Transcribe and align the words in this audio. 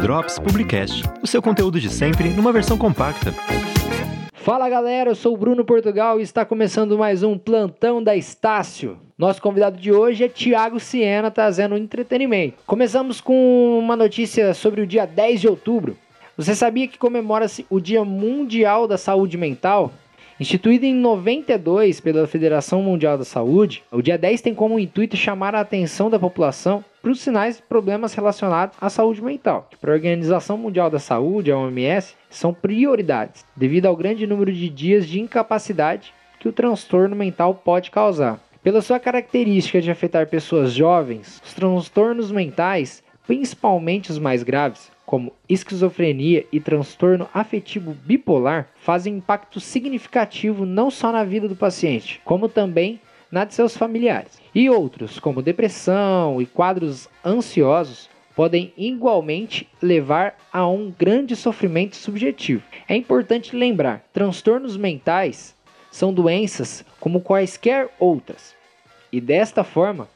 Drops 0.00 0.38
Publicast, 0.38 1.02
o 1.22 1.26
seu 1.26 1.42
conteúdo 1.42 1.80
de 1.80 1.90
sempre 1.90 2.30
numa 2.30 2.52
versão 2.52 2.78
compacta. 2.78 3.34
Fala 4.32 4.68
galera, 4.68 5.10
eu 5.10 5.14
sou 5.14 5.34
o 5.34 5.36
Bruno 5.36 5.64
Portugal 5.64 6.20
e 6.20 6.22
está 6.22 6.44
começando 6.44 6.96
mais 6.96 7.22
um 7.22 7.36
Plantão 7.36 8.02
da 8.02 8.14
Estácio. 8.16 8.98
Nosso 9.18 9.42
convidado 9.42 9.76
de 9.76 9.92
hoje 9.92 10.24
é 10.24 10.28
Tiago 10.28 10.78
Siena, 10.78 11.30
trazendo 11.30 11.76
entretenimento. 11.76 12.58
Começamos 12.66 13.20
com 13.20 13.78
uma 13.78 13.96
notícia 13.96 14.54
sobre 14.54 14.80
o 14.80 14.86
dia 14.86 15.04
10 15.04 15.40
de 15.40 15.48
outubro. 15.48 15.96
Você 16.36 16.54
sabia 16.54 16.86
que 16.86 16.98
comemora-se 16.98 17.66
o 17.68 17.80
Dia 17.80 18.04
Mundial 18.04 18.86
da 18.86 18.96
Saúde 18.96 19.36
Mental? 19.36 19.92
Instituído 20.38 20.84
em 20.84 20.94
92 20.94 21.98
pela 21.98 22.26
Federação 22.26 22.82
Mundial 22.82 23.16
da 23.16 23.24
Saúde, 23.24 23.82
o 23.90 24.02
dia 24.02 24.18
10 24.18 24.42
tem 24.42 24.54
como 24.54 24.78
intuito 24.78 25.16
chamar 25.16 25.54
a 25.54 25.60
atenção 25.60 26.10
da 26.10 26.18
população 26.18 26.84
para 27.00 27.10
os 27.10 27.20
sinais 27.20 27.56
de 27.56 27.62
problemas 27.62 28.12
relacionados 28.12 28.76
à 28.78 28.90
saúde 28.90 29.22
mental. 29.22 29.70
Para 29.80 29.92
a 29.92 29.94
Organização 29.94 30.58
Mundial 30.58 30.90
da 30.90 30.98
Saúde, 30.98 31.50
a 31.50 31.56
OMS, 31.56 32.14
são 32.28 32.52
prioridades, 32.52 33.46
devido 33.56 33.86
ao 33.86 33.96
grande 33.96 34.26
número 34.26 34.52
de 34.52 34.68
dias 34.68 35.06
de 35.06 35.18
incapacidade 35.18 36.12
que 36.38 36.46
o 36.46 36.52
transtorno 36.52 37.16
mental 37.16 37.54
pode 37.54 37.90
causar. 37.90 38.38
Pela 38.62 38.82
sua 38.82 39.00
característica 39.00 39.80
de 39.80 39.90
afetar 39.90 40.26
pessoas 40.26 40.70
jovens, 40.70 41.40
os 41.46 41.54
transtornos 41.54 42.30
mentais, 42.30 43.02
principalmente 43.26 44.10
os 44.10 44.18
mais 44.18 44.42
graves, 44.42 44.90
como 45.06 45.32
esquizofrenia 45.48 46.44
e 46.50 46.58
transtorno 46.58 47.28
afetivo 47.32 47.96
bipolar, 48.04 48.68
fazem 48.76 49.18
impacto 49.18 49.60
significativo 49.60 50.66
não 50.66 50.90
só 50.90 51.12
na 51.12 51.22
vida 51.22 51.48
do 51.48 51.54
paciente, 51.54 52.20
como 52.24 52.48
também 52.48 53.00
na 53.30 53.44
de 53.44 53.54
seus 53.54 53.76
familiares. 53.76 54.40
E 54.52 54.68
outros, 54.68 55.20
como 55.20 55.40
depressão 55.40 56.42
e 56.42 56.46
quadros 56.46 57.08
ansiosos, 57.24 58.10
podem 58.34 58.72
igualmente 58.76 59.68
levar 59.80 60.36
a 60.52 60.66
um 60.66 60.92
grande 60.96 61.34
sofrimento 61.36 61.96
subjetivo. 61.96 62.62
É 62.88 62.96
importante 62.96 63.56
lembrar: 63.56 64.04
transtornos 64.12 64.76
mentais 64.76 65.54
são 65.90 66.12
doenças 66.12 66.84
como 67.00 67.20
quaisquer 67.20 67.88
outras, 67.98 68.54
e 69.10 69.20
desta 69.20 69.64
forma, 69.64 70.08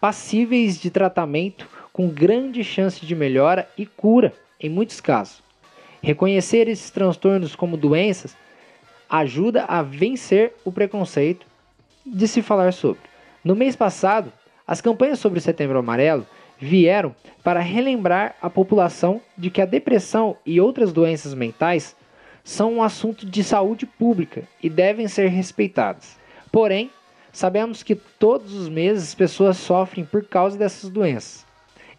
passíveis 0.00 0.80
de 0.80 0.90
tratamento 0.90 1.68
com 1.98 2.08
grande 2.08 2.62
chance 2.62 3.04
de 3.04 3.12
melhora 3.12 3.68
e 3.76 3.84
cura 3.84 4.32
em 4.60 4.70
muitos 4.70 5.00
casos. 5.00 5.42
Reconhecer 6.00 6.68
esses 6.68 6.92
transtornos 6.92 7.56
como 7.56 7.76
doenças 7.76 8.36
ajuda 9.10 9.64
a 9.64 9.82
vencer 9.82 10.54
o 10.64 10.70
preconceito 10.70 11.44
de 12.06 12.28
se 12.28 12.40
falar 12.40 12.72
sobre. 12.72 13.00
No 13.42 13.56
mês 13.56 13.74
passado, 13.74 14.32
as 14.64 14.80
campanhas 14.80 15.18
sobre 15.18 15.40
o 15.40 15.42
Setembro 15.42 15.76
Amarelo 15.76 16.24
vieram 16.56 17.16
para 17.42 17.58
relembrar 17.58 18.36
a 18.40 18.48
população 18.48 19.20
de 19.36 19.50
que 19.50 19.60
a 19.60 19.66
depressão 19.66 20.36
e 20.46 20.60
outras 20.60 20.92
doenças 20.92 21.34
mentais 21.34 21.96
são 22.44 22.74
um 22.74 22.82
assunto 22.82 23.26
de 23.26 23.42
saúde 23.42 23.86
pública 23.86 24.44
e 24.62 24.70
devem 24.70 25.08
ser 25.08 25.30
respeitadas. 25.30 26.16
Porém, 26.52 26.92
sabemos 27.32 27.82
que 27.82 27.96
todos 27.96 28.54
os 28.54 28.68
meses 28.68 29.16
pessoas 29.16 29.56
sofrem 29.56 30.04
por 30.04 30.24
causa 30.24 30.56
dessas 30.56 30.88
doenças 30.88 31.47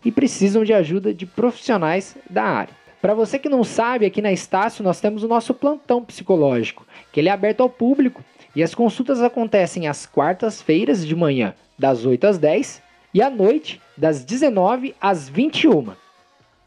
e 0.04 0.12
precisam 0.12 0.64
de 0.64 0.74
ajuda 0.74 1.14
de 1.14 1.26
profissionais 1.26 2.16
da 2.30 2.44
área. 2.44 2.80
Para 3.02 3.14
você 3.14 3.40
que 3.40 3.48
não 3.48 3.64
sabe, 3.64 4.06
aqui 4.06 4.22
na 4.22 4.32
Estácio 4.32 4.84
nós 4.84 5.00
temos 5.00 5.24
o 5.24 5.28
nosso 5.28 5.54
plantão 5.54 6.04
psicológico, 6.04 6.86
que 7.12 7.20
ele 7.20 7.30
é 7.30 7.32
aberto 7.32 7.62
ao 7.62 7.70
público 7.70 8.24
e 8.56 8.62
as 8.62 8.76
consultas 8.76 9.22
acontecem 9.22 9.88
às 9.88 10.06
quartas-feiras 10.06 11.06
de 11.06 11.16
manhã, 11.16 11.54
das 11.78 12.06
8 12.06 12.28
às 12.28 12.38
10 12.38 12.82
e 13.14 13.22
à 13.22 13.30
noite, 13.30 13.82
das 13.96 14.26
19 14.26 14.96
às 15.00 15.30
21. 15.30 15.94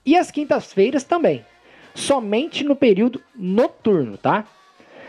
E 0.06 0.16
às 0.16 0.30
quintas-feiras 0.30 1.05
também, 1.05 1.44
somente 1.94 2.64
no 2.64 2.75
período 2.75 3.20
noturno, 3.34 4.16
tá? 4.16 4.47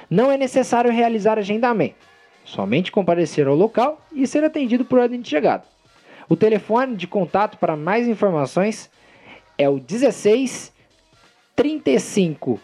Não 0.09 0.31
é 0.31 0.37
necessário 0.37 0.91
realizar 0.91 1.39
agendamento, 1.39 1.95
somente 2.43 2.91
comparecer 2.91 3.47
ao 3.47 3.55
local 3.55 4.01
e 4.11 4.27
ser 4.27 4.43
atendido 4.43 4.83
por 4.83 4.99
ordem 4.99 5.21
de 5.21 5.29
chegada. 5.29 5.63
O 6.29 6.35
telefone 6.35 6.95
de 6.95 7.07
contato 7.07 7.57
para 7.57 7.75
mais 7.75 8.07
informações 8.07 8.89
é 9.57 9.67
o 9.69 9.79
16 9.79 10.71
35 11.55 12.59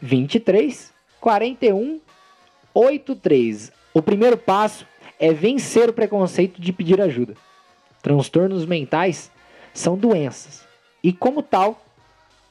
23 0.00 0.92
41 1.20 2.00
83. 2.74 3.72
O 3.94 4.02
primeiro 4.02 4.36
passo 4.36 4.86
é 5.20 5.32
vencer 5.32 5.88
o 5.88 5.92
preconceito 5.92 6.60
de 6.60 6.72
pedir 6.72 7.00
ajuda. 7.00 7.34
Transtornos 8.02 8.66
mentais 8.66 9.30
são 9.72 9.96
doenças 9.96 10.66
e, 11.02 11.12
como 11.12 11.42
tal, 11.42 11.80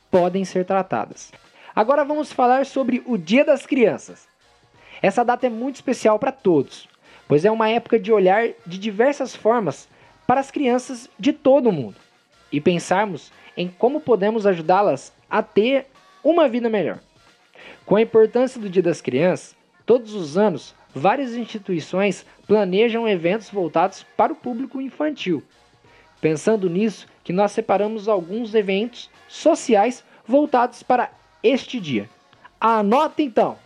podem 0.10 0.46
ser 0.46 0.66
tratadas. 0.66 1.32
Agora 1.76 2.06
vamos 2.06 2.32
falar 2.32 2.66
sobre 2.66 3.02
o 3.06 3.18
Dia 3.18 3.44
das 3.44 3.66
Crianças. 3.66 4.28
Essa 5.02 5.24
data 5.24 5.48
é 5.48 5.50
muito 5.50 5.76
especial 5.76 6.20
para 6.20 6.32
todos, 6.32 6.88
pois 7.28 7.44
é 7.44 7.52
uma 7.52 7.70
época 7.70 8.00
de 8.00 8.12
olhar 8.12 8.50
de 8.66 8.78
diversas 8.78 9.36
formas 9.36 9.90
para 10.26 10.40
as 10.40 10.52
crianças 10.52 11.10
de 11.20 11.34
todo 11.34 11.70
o 11.70 11.72
mundo 11.72 11.96
e 12.52 12.60
pensarmos 12.60 13.32
em 13.56 13.68
como 13.68 14.02
podemos 14.02 14.46
ajudá-las 14.46 15.14
a 15.30 15.42
ter 15.42 15.88
uma 16.24 16.48
vida 16.48 16.70
melhor. 16.70 17.00
Com 17.86 17.96
a 17.96 18.02
importância 18.02 18.60
do 18.60 18.70
Dia 18.70 18.84
das 18.84 19.02
Crianças, 19.02 19.56
todos 19.86 20.14
os 20.14 20.38
anos 20.38 20.76
várias 20.94 21.36
instituições 21.36 22.26
planejam 22.46 23.08
eventos 23.08 23.50
voltados 23.50 24.06
para 24.16 24.34
o 24.34 24.36
público 24.36 24.82
infantil. 24.82 25.44
Pensando 26.20 26.70
nisso, 26.70 27.08
que 27.24 27.34
nós 27.34 27.52
separamos 27.52 28.08
alguns 28.08 28.54
eventos 28.54 29.10
sociais 29.28 30.04
voltados 30.26 30.84
para 30.84 31.12
este 31.44 31.80
dia. 31.80 32.10
Anota 32.60 33.22
então! 33.22 33.58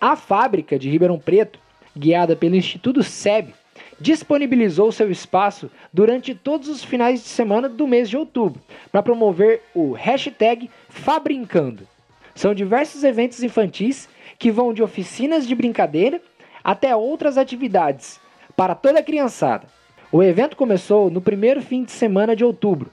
A 0.00 0.16
fábrica 0.16 0.78
de 0.78 0.88
Ribeirão 0.88 1.18
Preto, 1.18 1.58
guiada 1.96 2.36
pelo 2.36 2.56
Instituto 2.56 3.02
SEB, 3.02 3.54
disponibilizou 4.00 4.92
seu 4.92 5.10
espaço 5.10 5.70
durante 5.92 6.34
todos 6.34 6.68
os 6.68 6.84
finais 6.84 7.22
de 7.22 7.28
semana 7.28 7.68
do 7.68 7.86
mês 7.86 8.08
de 8.08 8.16
outubro 8.16 8.60
para 8.92 9.02
promover 9.02 9.62
o 9.74 9.92
hashtag 9.92 10.70
Fabrincando. 10.88 11.86
São 12.34 12.54
diversos 12.54 13.02
eventos 13.02 13.42
infantis 13.42 14.08
que 14.38 14.50
vão 14.50 14.74
de 14.74 14.82
oficinas 14.82 15.46
de 15.46 15.54
brincadeira 15.54 16.20
até 16.62 16.94
outras 16.94 17.38
atividades 17.38 18.20
para 18.54 18.74
toda 18.74 19.00
a 19.00 19.02
criançada. 19.02 19.66
O 20.12 20.22
evento 20.22 20.56
começou 20.56 21.10
no 21.10 21.20
primeiro 21.20 21.62
fim 21.62 21.84
de 21.84 21.92
semana 21.92 22.36
de 22.36 22.44
outubro 22.44 22.90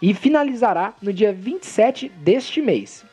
e 0.00 0.12
finalizará 0.12 0.94
no 1.00 1.12
dia 1.12 1.32
27 1.32 2.08
deste 2.08 2.60
mês. 2.60 3.04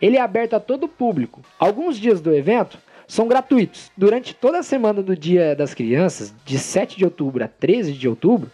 Ele 0.00 0.16
é 0.16 0.20
aberto 0.20 0.54
a 0.54 0.60
todo 0.60 0.84
o 0.84 0.88
público. 0.88 1.40
Alguns 1.58 1.98
dias 1.98 2.20
do 2.20 2.34
evento 2.34 2.78
são 3.12 3.28
gratuitos. 3.28 3.92
Durante 3.94 4.34
toda 4.34 4.60
a 4.60 4.62
semana 4.62 5.02
do 5.02 5.14
Dia 5.14 5.54
das 5.54 5.74
Crianças, 5.74 6.32
de 6.46 6.58
7 6.58 6.96
de 6.96 7.04
outubro 7.04 7.44
a 7.44 7.46
13 7.46 7.92
de 7.92 8.08
outubro, 8.08 8.50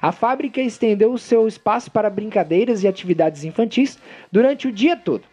a 0.00 0.10
fábrica 0.10 0.58
estendeu 0.58 1.12
o 1.12 1.18
seu 1.18 1.46
espaço 1.46 1.90
para 1.90 2.08
brincadeiras 2.08 2.82
e 2.82 2.88
atividades 2.88 3.44
infantis 3.44 3.98
durante 4.32 4.66
o 4.66 4.72
dia 4.72 4.96
todo. 4.96 5.24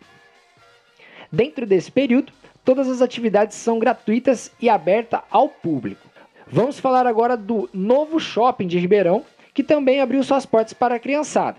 Dentro 1.31 1.65
desse 1.65 1.89
período, 1.89 2.33
todas 2.65 2.89
as 2.89 3.01
atividades 3.01 3.55
são 3.55 3.79
gratuitas 3.79 4.51
e 4.59 4.67
abertas 4.67 5.21
ao 5.31 5.47
público. 5.47 6.05
Vamos 6.45 6.77
falar 6.77 7.07
agora 7.07 7.37
do 7.37 7.69
novo 7.73 8.19
shopping 8.19 8.67
de 8.67 8.77
Ribeirão, 8.77 9.23
que 9.53 9.63
também 9.63 10.01
abriu 10.01 10.21
suas 10.23 10.45
portas 10.45 10.73
para 10.73 10.95
a 10.95 10.99
criançada. 10.99 11.57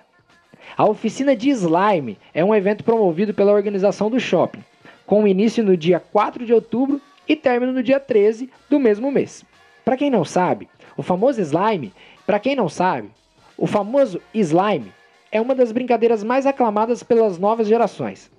A 0.76 0.84
oficina 0.84 1.34
de 1.34 1.48
slime 1.48 2.18
é 2.34 2.44
um 2.44 2.54
evento 2.54 2.84
promovido 2.84 3.32
pela 3.32 3.52
organização 3.52 4.10
do 4.10 4.20
shopping 4.20 4.62
com 5.12 5.28
início 5.28 5.62
no 5.62 5.76
dia 5.76 6.00
4 6.00 6.46
de 6.46 6.54
outubro 6.54 6.98
e 7.28 7.36
término 7.36 7.70
no 7.70 7.82
dia 7.82 8.00
13 8.00 8.48
do 8.70 8.80
mesmo 8.80 9.12
mês. 9.12 9.44
Para 9.84 9.94
quem 9.94 10.10
não 10.10 10.24
sabe, 10.24 10.70
o 10.96 11.02
famoso 11.02 11.38
slime, 11.42 11.92
para 12.24 12.40
quem 12.40 12.56
não 12.56 12.66
sabe, 12.66 13.10
o 13.58 13.66
famoso 13.66 14.22
slime 14.32 14.90
é 15.30 15.38
uma 15.38 15.54
das 15.54 15.70
brincadeiras 15.70 16.24
mais 16.24 16.46
aclamadas 16.46 17.02
pelas 17.02 17.36
novas 17.36 17.68
gerações. 17.68 18.30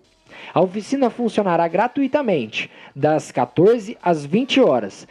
A 0.51 0.61
oficina 0.61 1.11
funcionará 1.11 1.67
gratuitamente 1.67 2.71
das 2.95 3.31
14 3.31 3.95
às 4.01 4.25
20 4.25 4.59
horas, 4.59 5.07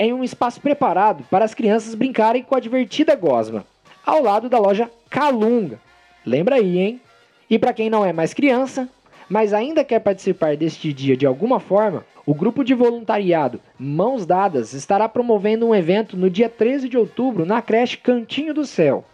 em 0.00 0.12
um 0.12 0.24
espaço 0.24 0.60
preparado 0.60 1.22
para 1.30 1.44
as 1.44 1.54
crianças 1.54 1.94
brincarem 1.94 2.42
com 2.42 2.56
a 2.56 2.60
divertida 2.60 3.14
gosma, 3.14 3.64
ao 4.04 4.20
lado 4.20 4.48
da 4.48 4.58
loja 4.58 4.90
Calunga. 5.08 5.78
Lembra 6.26 6.56
aí, 6.56 6.76
hein? 6.76 7.00
E 7.48 7.56
para 7.56 7.72
quem 7.72 7.88
não 7.88 8.04
é 8.04 8.12
mais 8.12 8.34
criança, 8.34 8.88
mas 9.28 9.52
ainda 9.52 9.84
quer 9.84 10.00
participar 10.00 10.56
deste 10.56 10.92
dia 10.92 11.16
de 11.16 11.26
alguma 11.26 11.60
forma, 11.60 12.04
o 12.24 12.34
grupo 12.34 12.64
de 12.64 12.74
voluntariado 12.74 13.60
Mãos 13.78 14.26
Dadas 14.26 14.72
estará 14.72 15.08
promovendo 15.08 15.66
um 15.66 15.74
evento 15.74 16.16
no 16.16 16.28
dia 16.28 16.48
13 16.48 16.88
de 16.88 16.96
outubro 16.96 17.44
na 17.44 17.62
creche 17.62 17.96
Cantinho 17.96 18.54
do 18.54 18.64
Céu. 18.64 19.04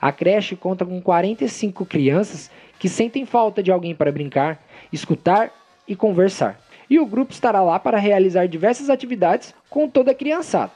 A 0.00 0.10
creche 0.10 0.56
conta 0.56 0.84
com 0.84 1.00
45 1.00 1.84
crianças 1.84 2.50
que 2.78 2.88
sentem 2.88 3.26
falta 3.26 3.62
de 3.62 3.70
alguém 3.70 3.94
para 3.94 4.10
brincar, 4.10 4.62
escutar 4.92 5.52
e 5.86 5.94
conversar. 5.94 6.58
E 6.88 6.98
o 6.98 7.06
grupo 7.06 7.32
estará 7.32 7.62
lá 7.62 7.78
para 7.78 7.98
realizar 7.98 8.46
diversas 8.46 8.88
atividades 8.88 9.54
com 9.68 9.88
toda 9.88 10.12
a 10.12 10.14
criançada. 10.14 10.72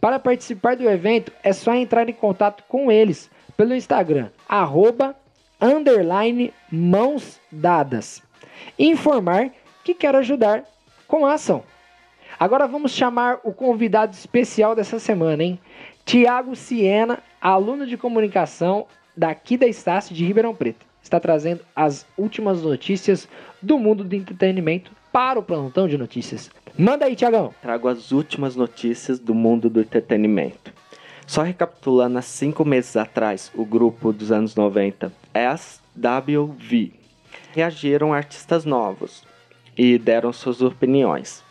Para 0.00 0.18
participar 0.18 0.76
do 0.76 0.88
evento 0.88 1.32
é 1.42 1.52
só 1.52 1.74
entrar 1.74 2.08
em 2.08 2.12
contato 2.12 2.62
com 2.68 2.92
eles 2.92 3.30
pelo 3.56 3.74
Instagram, 3.74 4.28
arroba, 4.48 5.16
underline, 5.60 6.52
mãos 6.70 7.40
dadas. 7.50 8.22
Informar 8.78 9.50
que 9.84 9.94
quer 9.94 10.14
ajudar 10.16 10.64
com 11.06 11.24
a 11.24 11.34
ação. 11.34 11.62
Agora 12.38 12.66
vamos 12.66 12.92
chamar 12.92 13.40
o 13.44 13.52
convidado 13.52 14.12
especial 14.12 14.74
dessa 14.74 14.98
semana, 14.98 15.42
hein? 15.42 15.58
Tiago 16.04 16.54
Siena, 16.54 17.18
aluno 17.40 17.86
de 17.86 17.96
comunicação 17.96 18.86
daqui 19.16 19.56
da 19.56 19.66
Estácio 19.66 20.14
de 20.14 20.24
Ribeirão 20.24 20.54
Preto. 20.54 20.84
Está 21.02 21.18
trazendo 21.18 21.62
as 21.74 22.06
últimas 22.18 22.62
notícias 22.62 23.28
do 23.62 23.78
mundo 23.78 24.04
do 24.04 24.14
entretenimento 24.14 24.90
para 25.12 25.38
o 25.38 25.42
plantão 25.42 25.88
de 25.88 25.96
notícias. 25.96 26.50
Manda 26.76 27.06
aí, 27.06 27.16
Tiagão. 27.16 27.54
Trago 27.62 27.88
as 27.88 28.12
últimas 28.12 28.54
notícias 28.54 29.18
do 29.18 29.34
mundo 29.34 29.70
do 29.70 29.80
entretenimento. 29.80 30.72
Só 31.26 31.42
recapitulando, 31.42 32.18
há 32.18 32.22
cinco 32.22 32.64
meses 32.64 32.96
atrás, 32.96 33.50
o 33.54 33.64
grupo 33.64 34.12
dos 34.12 34.30
anos 34.30 34.54
90, 34.54 35.10
SWV, 35.36 36.92
reagiram 37.52 38.12
artistas 38.12 38.64
novos 38.64 39.22
e 39.76 39.98
deram 39.98 40.32
suas 40.32 40.62
opiniões. 40.62 41.44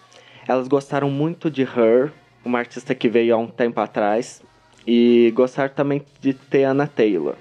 Elas 0.48 0.68
gostaram 0.68 1.10
muito 1.10 1.50
de 1.50 1.64
Her, 1.64 2.12
uma 2.44 2.60
artista 2.60 2.96
que 2.96 3.10
veio 3.10 3.36
há 3.36 3.38
um 3.38 3.48
tempo 3.48 3.80
atrás, 3.80 4.42
e 4.88 5.32
gostaram 5.36 5.74
também 5.74 6.04
de 6.22 6.34
Tiana 6.34 6.88
Taylor. 6.88 7.36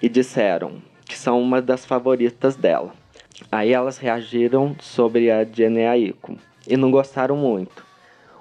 E 0.00 0.08
disseram 0.08 0.82
que 1.04 1.16
são 1.16 1.40
uma 1.40 1.62
das 1.62 1.84
favoritas 1.84 2.56
dela. 2.56 2.92
Aí 3.50 3.72
elas 3.72 3.98
reagiram 3.98 4.76
sobre 4.80 5.30
a 5.30 5.44
Jenny 5.44 5.84
Aiko 5.84 6.36
e 6.66 6.76
não 6.76 6.90
gostaram 6.90 7.36
muito. 7.36 7.84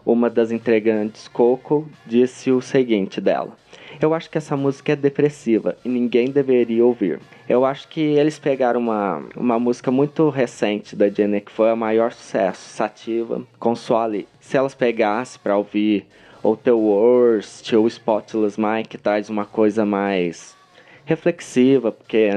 Uma 0.06 0.30
das 0.30 0.52
integrantes, 0.52 1.28
Coco, 1.28 1.88
disse 2.06 2.52
o 2.52 2.62
seguinte 2.62 3.22
dela: 3.22 3.56
Eu 4.02 4.16
acho 4.16 4.32
que 4.32 4.38
essa 4.40 4.58
música 4.58 4.94
é 4.94 4.96
depressiva 4.96 5.78
e 5.86 5.90
ninguém 5.90 6.32
deveria 6.32 6.84
ouvir. 6.84 7.20
Eu 7.48 7.64
acho 7.64 7.88
que 7.88 8.02
eles 8.02 8.40
pegaram 8.40 8.80
uma, 8.80 9.24
uma 9.36 9.60
música 9.60 9.92
muito 9.92 10.28
recente 10.30 10.96
da 10.96 11.08
Jenny, 11.08 11.40
que 11.40 11.52
foi 11.52 11.70
a 11.70 11.76
maior 11.76 12.12
sucesso, 12.12 12.68
Sativa, 12.68 13.44
Console. 13.60 14.28
Se 14.40 14.58
elas 14.58 14.74
pegassem 14.74 15.40
para 15.44 15.56
ouvir 15.56 16.08
ou 16.42 16.58
The 16.58 16.72
Worst 16.72 17.72
ou 17.74 17.88
Spotless 17.88 18.60
Mind, 18.60 18.88
que 18.88 18.98
traz 18.98 19.30
uma 19.30 19.46
coisa 19.46 19.86
mais 19.86 20.58
reflexiva, 21.06 21.92
porque 21.92 22.30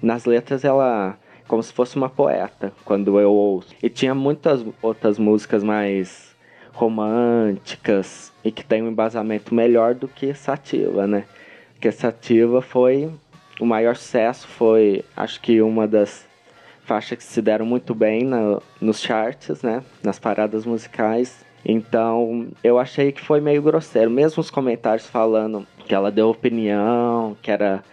nas 0.00 0.24
letras 0.24 0.64
ela 0.64 1.18
como 1.46 1.62
se 1.62 1.74
fosse 1.74 1.96
uma 1.96 2.08
poeta 2.08 2.72
quando 2.86 3.20
eu 3.20 3.30
ouço. 3.30 3.74
E 3.82 3.90
tinha 3.90 4.14
muitas 4.14 4.64
outras 4.80 5.18
músicas 5.18 5.62
mais 5.62 6.31
românticas 6.72 8.32
e 8.44 8.50
que 8.50 8.64
tem 8.64 8.82
um 8.82 8.88
embasamento 8.88 9.54
melhor 9.54 9.94
do 9.94 10.08
que 10.08 10.34
Sativa, 10.34 11.06
né? 11.06 11.24
Porque 11.74 11.92
Sativa 11.92 12.62
foi 12.62 13.10
o 13.60 13.66
maior 13.66 13.96
sucesso, 13.96 14.46
foi 14.48 15.04
acho 15.16 15.40
que 15.40 15.60
uma 15.60 15.86
das 15.86 16.26
faixas 16.84 17.18
que 17.18 17.24
se 17.24 17.40
deram 17.40 17.64
muito 17.64 17.94
bem 17.94 18.24
na, 18.24 18.60
nos 18.80 19.00
charts, 19.00 19.62
né? 19.62 19.82
Nas 20.02 20.18
paradas 20.18 20.66
musicais. 20.66 21.44
Então 21.64 22.48
eu 22.62 22.78
achei 22.78 23.12
que 23.12 23.20
foi 23.20 23.40
meio 23.40 23.62
grosseiro, 23.62 24.10
mesmo 24.10 24.40
os 24.40 24.50
comentários 24.50 25.06
falando 25.06 25.66
que 25.86 25.94
ela 25.94 26.10
deu 26.10 26.28
opinião, 26.28 27.36
que 27.40 27.50
era 27.50 27.84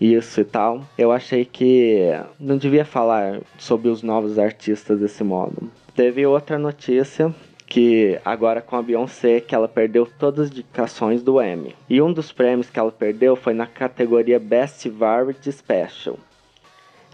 isso 0.00 0.40
e 0.40 0.44
tal. 0.44 0.82
Eu 0.96 1.12
achei 1.12 1.44
que 1.44 2.10
não 2.38 2.56
devia 2.56 2.84
falar 2.84 3.40
sobre 3.58 3.88
os 3.88 4.02
novos 4.02 4.38
artistas 4.38 5.00
desse 5.00 5.24
modo. 5.24 5.70
Teve 5.94 6.24
outra 6.24 6.58
notícia 6.58 7.34
que 7.68 8.18
agora 8.24 8.62
com 8.62 8.76
a 8.76 8.82
Beyoncé 8.82 9.40
que 9.40 9.54
ela 9.54 9.68
perdeu 9.68 10.06
todas 10.18 10.46
as 10.46 10.50
indicações 10.50 11.22
do 11.22 11.40
Emmy. 11.42 11.76
E 11.88 12.00
um 12.00 12.12
dos 12.12 12.32
prêmios 12.32 12.70
que 12.70 12.78
ela 12.78 12.90
perdeu 12.90 13.36
foi 13.36 13.52
na 13.52 13.66
categoria 13.66 14.38
Best 14.38 14.88
Variety 14.88 15.52
Special. 15.52 16.18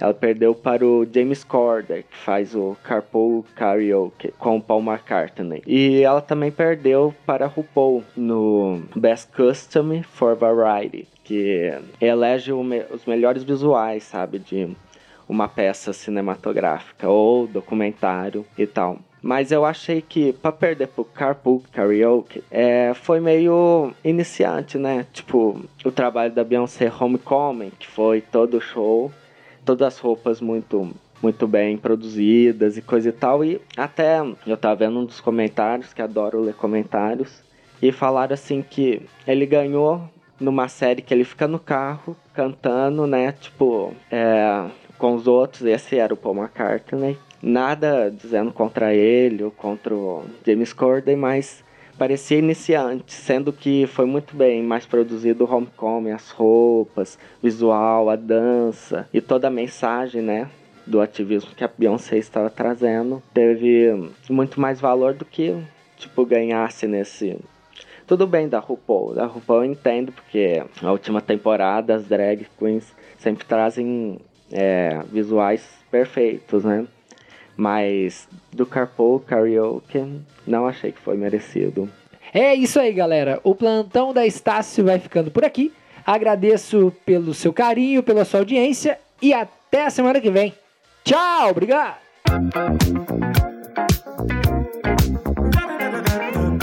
Ela 0.01 0.15
perdeu 0.15 0.55
para 0.55 0.85
o 0.85 1.07
James 1.13 1.45
Corder, 1.45 2.05
que 2.05 2.17
faz 2.17 2.55
o 2.55 2.77
Carpool 2.83 3.45
Karaoke 3.55 4.33
com 4.39 4.57
o 4.57 4.61
Paul 4.61 4.83
McCartney. 4.83 5.63
E 5.67 6.03
ela 6.03 6.21
também 6.21 6.51
perdeu 6.51 7.15
para 7.25 7.47
RuPaul 7.47 8.03
no 8.17 8.83
Best 8.97 9.31
Costume 9.33 10.03
for 10.03 10.35
Variety, 10.35 11.07
que 11.23 11.73
elege 12.01 12.53
os 12.53 13.05
melhores 13.07 13.45
visuais, 13.45 14.03
sabe, 14.03 14.41
de 14.41 14.77
uma 15.29 15.49
peça 15.49 15.93
cinematográfica 15.93 17.09
ou 17.09 17.47
documentário 17.47 18.45
e 18.59 18.67
tal. 18.67 18.99
Mas 19.25 19.51
eu 19.51 19.65
achei 19.65 20.03
que 20.03 20.35
para 20.35 20.53
perder 20.53 20.89
pro 20.89 21.03
Carpool 21.03 21.63
Karaoke 21.73 22.45
é, 22.51 22.93
foi 22.93 23.21
meio 23.21 23.91
iniciante, 24.05 24.77
né? 24.77 25.07
Tipo, 25.15 25.65
o 25.83 25.91
trabalho 25.91 26.31
da 26.31 26.45
Beyoncé 26.45 26.93
Homecoming, 27.01 27.73
que 27.79 27.87
foi 27.87 28.21
todo 28.21 28.61
show, 28.61 29.11
todas 29.65 29.95
as 29.95 29.99
roupas 29.99 30.43
muito 30.43 30.91
muito 31.23 31.47
bem 31.47 31.79
produzidas 31.79 32.77
e 32.77 32.83
coisa 32.83 33.09
e 33.09 33.13
tal. 33.13 33.43
E 33.43 33.59
até 33.79 34.19
eu 34.47 34.59
tava 34.59 34.75
vendo 34.75 34.99
um 34.99 35.07
dos 35.07 35.21
comentários, 35.21 35.95
que 35.95 36.03
adoro 36.03 36.43
ler 36.43 36.53
comentários, 36.53 37.43
e 37.81 37.91
falaram 37.91 38.35
assim 38.35 38.61
que 38.61 39.01
ele 39.27 39.47
ganhou 39.47 40.03
numa 40.39 40.69
série 40.69 41.01
que 41.01 41.15
ele 41.15 41.25
fica 41.25 41.49
no 41.49 41.59
carro 41.59 42.15
cantando, 42.35 43.07
né? 43.07 43.33
Tipo, 43.33 43.95
é, 44.13 44.67
com 44.99 45.15
os 45.15 45.27
outros. 45.27 45.63
Esse 45.63 45.97
era 45.97 46.13
o 46.13 46.17
Paul 46.17 46.37
McCartney 46.37 47.17
nada 47.45 48.11
dizendo 48.11 48.51
contra 48.53 48.95
ele 48.95 49.45
ou 49.45 49.51
contra 49.51 49.95
o 49.95 50.25
James 50.47 50.73
Corden, 50.73 51.17
mas 51.17 51.63
parecia 51.99 52.39
iniciante, 52.39 53.13
sendo 53.13 53.53
que 53.53 53.87
foi 53.87 54.07
muito 54.07 54.35
bem 54.37 54.63
mais 54.63 54.87
produzido 54.87 55.45
o 55.45 55.55
Homecoming, 55.55 56.11
as 56.11 56.31
roupas, 56.31 57.19
visual, 57.43 58.11
a 58.11 58.17
dança 58.17 59.09
e 59.13 59.21
toda 59.21 59.49
a 59.49 59.51
mensagem, 59.51 60.23
né? 60.23 60.49
Do 60.87 61.01
ativismo 61.01 61.55
que 61.55 61.65
a 61.65 61.71
Beyoncé 61.79 62.19
estava 62.19 62.51
trazendo 62.51 63.23
teve 63.33 64.11
muito 64.29 64.61
mais 64.61 64.81
valor 64.81 65.15
do 65.15 65.25
que, 65.25 65.57
tipo, 65.97 66.27
ganhasse 66.27 66.87
nesse. 66.87 67.39
Tudo 68.07 68.27
bem 68.27 68.49
da 68.49 68.59
RuPaul. 68.59 69.15
Da 69.15 69.25
RuPaul 69.25 69.65
eu 69.65 69.71
entendo, 69.71 70.13
porque 70.13 70.63
a 70.83 70.93
última 70.93 71.23
temporada 71.23 71.95
as 71.95 72.05
drag 72.05 72.47
queens 72.59 72.95
sempre 73.17 73.47
trazem 73.47 74.19
é, 74.53 75.01
visuais 75.11 75.67
perfeitos, 75.91 76.65
né? 76.65 76.87
Mas 77.57 78.29
do 78.53 78.67
Carpool 78.67 79.21
Karaoke, 79.21 80.21
não 80.47 80.67
achei 80.67 80.93
que 80.93 81.01
foi 81.01 81.17
merecido. 81.17 81.89
É 82.33 82.55
isso 82.55 82.81
aí, 82.81 82.93
galera. 82.93 83.41
O 83.45 83.55
plantão 83.55 84.13
da 84.13 84.27
Estácio 84.27 84.85
vai 84.85 84.99
ficando 84.99 85.31
por 85.31 85.45
aqui. 85.45 85.73
Agradeço 86.05 86.93
pelo 87.07 87.33
seu 87.33 87.53
carinho, 87.53 88.03
pela 88.03 88.25
sua 88.25 88.41
audiência 88.41 88.99
e 89.23 89.33
até 89.33 89.87
a 89.87 89.91
semana 89.91 90.21
que 90.21 90.31
vem. 90.31 90.53
Tchau, 91.05 91.51
obrigado! 91.51 91.97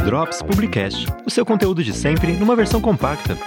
Drops 0.03 0.41
Publicast, 0.41 1.07
o 1.25 1.29
seu 1.29 1.45
conteúdo 1.45 1.83
de 1.83 1.93
sempre 1.93 2.33
numa 2.33 2.55
versão 2.55 2.81
compacta. 2.81 3.38